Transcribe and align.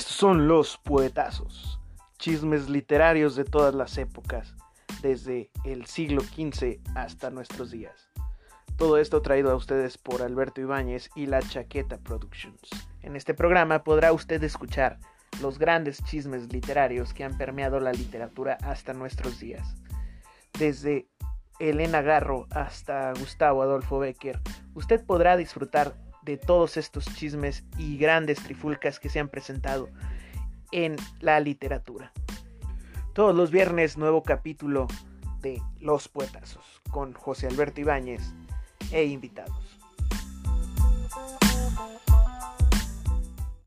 Estos 0.00 0.16
son 0.16 0.48
los 0.48 0.78
poetazos, 0.78 1.78
chismes 2.18 2.70
literarios 2.70 3.36
de 3.36 3.44
todas 3.44 3.74
las 3.74 3.98
épocas, 3.98 4.56
desde 5.02 5.50
el 5.66 5.84
siglo 5.84 6.22
XV 6.22 6.78
hasta 6.94 7.28
nuestros 7.28 7.70
días. 7.70 8.08
Todo 8.78 8.96
esto 8.96 9.20
traído 9.20 9.50
a 9.50 9.56
ustedes 9.56 9.98
por 9.98 10.22
Alberto 10.22 10.62
Ibáñez 10.62 11.10
y 11.14 11.26
La 11.26 11.42
Chaqueta 11.42 11.98
Productions. 11.98 12.70
En 13.02 13.14
este 13.14 13.34
programa 13.34 13.84
podrá 13.84 14.14
usted 14.14 14.42
escuchar 14.42 14.98
los 15.42 15.58
grandes 15.58 16.02
chismes 16.02 16.50
literarios 16.50 17.12
que 17.12 17.24
han 17.24 17.36
permeado 17.36 17.78
la 17.78 17.92
literatura 17.92 18.56
hasta 18.62 18.94
nuestros 18.94 19.38
días. 19.38 19.76
Desde 20.58 21.08
Elena 21.58 22.00
Garro 22.00 22.46
hasta 22.52 23.12
Gustavo 23.12 23.60
Adolfo 23.60 23.98
Becker, 23.98 24.40
usted 24.72 25.04
podrá 25.04 25.36
disfrutar 25.36 25.94
de 26.22 26.36
todos 26.36 26.76
estos 26.76 27.06
chismes 27.14 27.64
y 27.78 27.96
grandes 27.96 28.42
trifulcas 28.42 28.98
que 28.98 29.08
se 29.08 29.20
han 29.20 29.28
presentado 29.28 29.88
en 30.72 30.96
la 31.20 31.40
literatura. 31.40 32.12
Todos 33.12 33.34
los 33.34 33.50
viernes 33.50 33.96
nuevo 33.96 34.22
capítulo 34.22 34.86
de 35.40 35.60
Los 35.80 36.08
Poetazos 36.08 36.80
con 36.90 37.12
José 37.12 37.46
Alberto 37.46 37.80
Ibáñez 37.80 38.22
e 38.92 39.04
invitados. 39.04 39.69